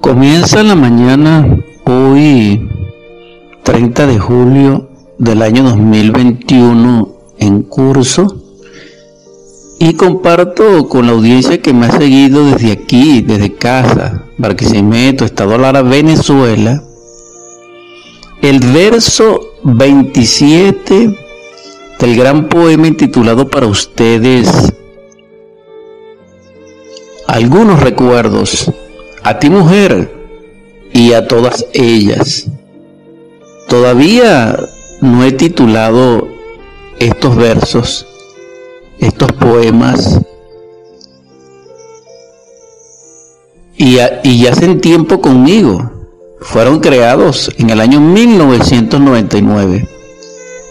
Comienza 0.00 0.62
la 0.62 0.74
mañana 0.74 1.58
hoy 1.84 2.66
30 3.62 4.06
de 4.06 4.18
julio 4.18 4.88
del 5.18 5.42
año 5.42 5.62
2021 5.64 7.08
en 7.38 7.62
curso 7.64 8.42
y 9.78 9.92
comparto 9.92 10.88
con 10.88 11.04
la 11.04 11.12
audiencia 11.12 11.60
que 11.60 11.74
me 11.74 11.84
ha 11.84 11.98
seguido 11.98 12.46
desde 12.46 12.72
aquí, 12.72 13.20
desde 13.20 13.56
casa, 13.56 14.24
Barquisimeto, 14.38 15.26
Estado 15.26 15.58
Lara, 15.58 15.82
Venezuela, 15.82 16.82
el 18.40 18.60
verso 18.60 19.40
27 19.64 21.18
del 21.98 22.16
gran 22.16 22.48
poema 22.48 22.86
intitulado 22.86 23.50
para 23.50 23.66
ustedes 23.66 24.72
Algunos 27.26 27.80
recuerdos 27.80 28.72
a 29.22 29.38
ti 29.38 29.50
mujer 29.50 30.14
y 30.92 31.12
a 31.12 31.26
todas 31.26 31.66
ellas. 31.72 32.46
Todavía 33.68 34.58
no 35.00 35.24
he 35.24 35.32
titulado 35.32 36.28
estos 36.98 37.36
versos, 37.36 38.06
estos 38.98 39.30
poemas, 39.32 40.20
y, 43.78 43.94
ya 43.94 44.50
hacen 44.50 44.80
tiempo 44.80 45.20
conmigo. 45.20 45.92
Fueron 46.40 46.80
creados 46.80 47.52
en 47.58 47.70
el 47.70 47.80
año 47.80 48.00
1999. 48.00 49.88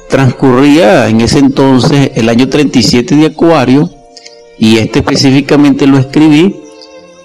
Transcurría 0.09 1.07
en 1.09 1.21
ese 1.21 1.39
entonces 1.39 2.11
el 2.15 2.29
año 2.29 2.47
37 2.47 3.15
de 3.15 3.25
Acuario 3.27 3.89
y 4.59 4.77
este 4.77 4.99
específicamente 4.99 5.85
lo 5.87 5.97
escribí 5.97 6.55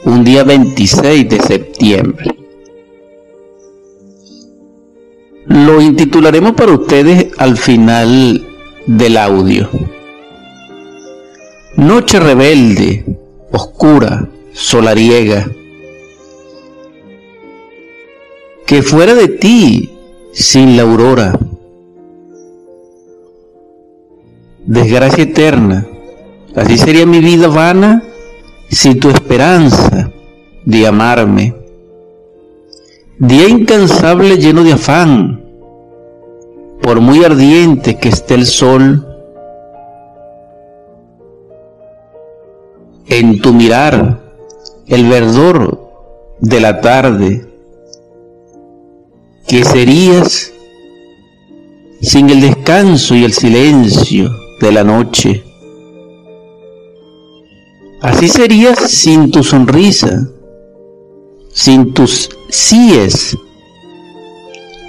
un 0.05 0.25
día 0.25 0.45
26 0.45 1.29
de 1.29 1.41
septiembre. 1.41 2.37
Lo 5.47 5.81
intitularemos 5.81 6.53
para 6.53 6.73
ustedes 6.73 7.29
al 7.39 7.57
final 7.57 8.47
del 8.87 9.17
audio. 9.17 9.69
Noche 11.77 12.21
rebelde, 12.21 13.05
oscura, 13.51 14.29
solariega. 14.53 15.51
Que 18.67 18.83
fuera 18.83 19.15
de 19.15 19.29
ti 19.29 19.91
sin 20.33 20.77
la 20.77 20.83
aurora. 20.83 21.39
Desgracia 24.65 25.25
eterna. 25.25 25.87
Así 26.55 26.77
sería 26.77 27.07
mi 27.07 27.21
vida 27.21 27.49
vana 27.49 28.03
si 28.69 28.95
tu 28.95 29.09
esperanza 29.09 30.13
de 30.67 30.87
amarme, 30.87 31.55
día 33.19 33.49
incansable 33.49 34.37
lleno 34.37 34.63
de 34.63 34.75
afán, 34.75 35.43
por 36.83 37.01
muy 37.01 37.25
ardiente 37.25 37.99
que 37.99 38.11
esté 38.11 38.35
el 38.35 38.45
sol, 38.45 39.07
en 43.09 43.41
tu 43.41 43.55
mirar 43.55 44.21
el 44.89 45.09
verdor 45.09 45.91
de 46.41 46.61
la 46.61 46.83
tarde, 46.83 47.47
que 49.47 49.65
serías 49.65 50.53
sin 52.03 52.29
el 52.29 52.43
descanso 52.43 53.15
y 53.15 53.25
el 53.25 53.33
silencio 53.33 54.31
de 54.61 54.73
la 54.73 54.85
noche 54.85 55.45
Así 58.03 58.29
serías 58.29 58.79
sin 58.91 59.31
tu 59.31 59.45
sonrisa, 59.45 60.29
sin 61.53 61.95
tus 61.95 62.29
síes. 62.49 63.39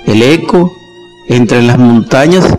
El 0.07 0.23
eco 0.23 0.71
entre 1.29 1.61
las 1.61 1.77
montañas 1.77 2.57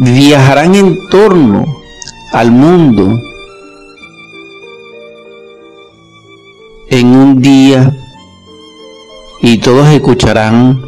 viajarán 0.00 0.74
en 0.74 1.08
torno 1.10 1.64
al 2.32 2.50
mundo 2.50 3.16
en 6.90 7.06
un 7.06 7.40
día 7.40 7.96
y 9.42 9.58
todos 9.58 9.86
escucharán 9.90 10.82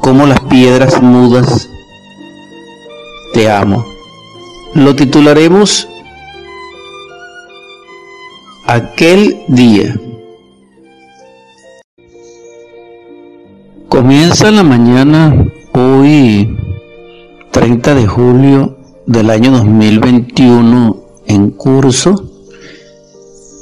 como 0.00 0.26
las 0.26 0.40
piedras 0.40 1.00
mudas 1.00 1.68
te 3.32 3.48
amo. 3.48 3.86
Lo 4.74 4.96
titularemos 4.96 5.88
aquel 8.66 9.44
día. 9.48 9.94
Comienza 13.88 14.50
la 14.50 14.64
mañana 14.64 15.46
hoy 15.72 16.56
30 17.52 17.94
de 17.94 18.06
julio 18.06 18.76
del 19.06 19.30
año 19.30 19.52
2021 19.52 20.96
en 21.28 21.50
curso 21.50 22.30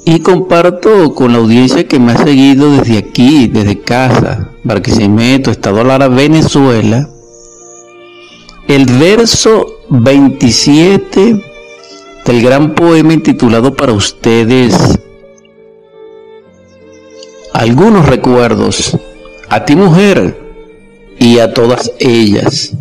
y 0.06 0.20
comparto 0.20 1.14
con 1.14 1.32
la 1.32 1.38
audiencia 1.38 1.86
que 1.86 2.00
me 2.00 2.12
ha 2.12 2.24
seguido 2.24 2.70
desde 2.72 2.98
aquí, 2.98 3.46
desde 3.48 3.80
casa, 3.80 4.50
Barquisimeto, 4.64 5.50
Estado 5.50 5.84
Lara, 5.84 6.08
Venezuela, 6.08 7.08
el 8.68 8.86
verso 8.86 9.66
27 9.90 11.53
del 12.24 12.42
gran 12.42 12.74
poema 12.74 13.12
intitulado 13.12 13.74
para 13.74 13.92
ustedes 13.92 14.98
Algunos 17.54 18.06
recuerdos 18.06 18.98
a 19.48 19.64
ti 19.64 19.76
mujer 19.76 20.36
y 21.20 21.38
a 21.38 21.54
todas 21.54 21.92
ellas. 22.00 22.72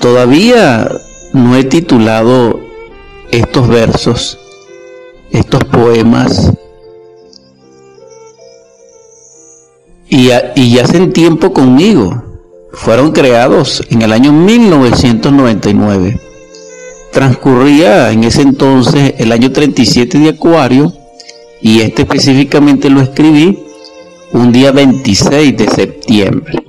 Todavía 0.00 0.90
no 1.34 1.54
he 1.56 1.64
titulado 1.64 2.58
estos 3.30 3.68
versos, 3.68 4.38
estos 5.30 5.62
poemas, 5.64 6.54
y, 10.08 10.28
ya 10.28 10.54
hacen 10.82 11.12
tiempo 11.12 11.52
conmigo. 11.52 12.24
Fueron 12.72 13.12
creados 13.12 13.84
en 13.90 14.00
el 14.00 14.14
año 14.14 14.32
1999 14.32 16.29
transcurría 17.10 18.12
en 18.12 18.24
ese 18.24 18.42
entonces 18.42 19.14
el 19.18 19.32
año 19.32 19.50
37 19.52 20.18
de 20.18 20.28
Acuario 20.30 20.92
y 21.60 21.80
este 21.80 22.02
específicamente 22.02 22.88
lo 22.88 23.00
escribí 23.00 23.58
un 24.32 24.52
día 24.52 24.72
26 24.72 25.56
de 25.56 25.68
septiembre. 25.68 26.64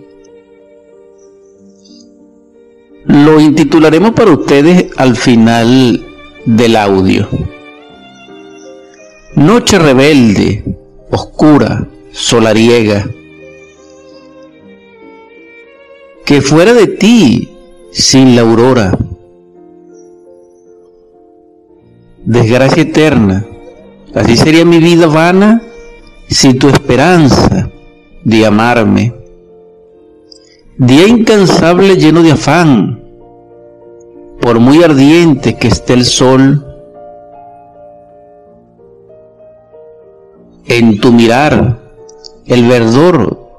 Lo 3.05 3.39
intitularemos 3.39 4.11
para 4.11 4.31
ustedes 4.31 4.87
al 4.97 5.15
final 5.15 6.05
del 6.45 6.75
audio. 6.75 7.27
Noche 9.35 9.79
rebelde, 9.79 10.63
oscura, 11.09 11.87
solariega. 12.11 13.09
Que 16.25 16.41
fuera 16.41 16.73
de 16.73 16.87
ti 16.87 17.49
sin 17.91 18.35
la 18.35 18.41
aurora 18.41 18.97
desgracia 22.31 22.83
eterna. 22.83 23.45
Así 24.15 24.37
sería 24.37 24.63
mi 24.63 24.79
vida 24.79 25.07
vana 25.07 25.61
si 26.29 26.53
tu 26.53 26.69
esperanza 26.69 27.69
de 28.23 28.45
amarme, 28.45 29.13
día 30.77 31.07
incansable 31.07 31.97
lleno 31.97 32.23
de 32.23 32.31
afán, 32.31 33.03
por 34.39 34.61
muy 34.61 34.81
ardiente 34.81 35.57
que 35.57 35.67
esté 35.67 35.93
el 35.93 36.05
sol, 36.05 36.65
en 40.67 41.01
tu 41.01 41.11
mirar 41.11 41.81
el 42.45 42.65
verdor 42.65 43.49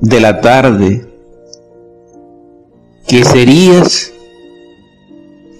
de 0.00 0.20
la 0.20 0.40
tarde, 0.40 1.06
que 3.06 3.24
serías 3.24 4.10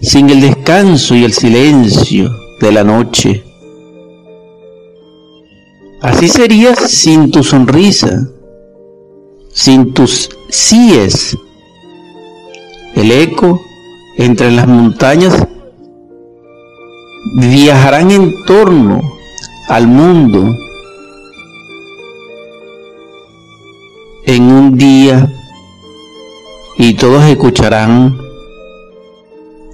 sin 0.01 0.31
el 0.31 0.41
descanso 0.41 1.15
y 1.15 1.25
el 1.25 1.35
silencio 1.35 2.42
de 2.62 2.70
la 2.70 2.85
noche. 2.85 3.43
Así 6.00 6.29
serías 6.29 6.79
sin 6.79 7.32
tu 7.32 7.43
sonrisa, 7.43 8.29
sin 9.53 9.93
tus 9.93 10.31
síes. 10.49 11.37
El 12.94 13.11
eco 13.11 13.61
entre 14.17 14.53
las 14.53 14.69
montañas 14.69 15.35
viajarán 17.35 18.12
en 18.12 18.44
torno 18.44 19.00
al 19.69 19.88
mundo 19.88 20.55
en 24.25 24.43
un 24.44 24.79
día 24.79 25.32
y 26.79 26.94
todos 26.94 27.25
escucharán 27.25 28.17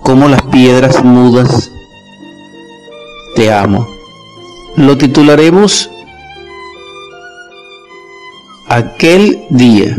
como 0.02 0.29
las 0.29 0.41
piedras 0.43 1.05
mudas 1.05 1.70
te 3.38 3.52
amo. 3.52 3.87
lo 4.75 4.99
titularemos 4.99 5.88
Aquel 8.69 9.38
día. 9.49 9.96